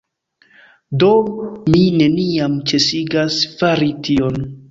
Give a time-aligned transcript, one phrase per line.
[1.03, 1.09] Do
[1.73, 4.43] mi neniam ĉesigas fari tion